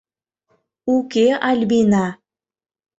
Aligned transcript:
Уке, 0.95 1.27
Альбина! 1.49 2.05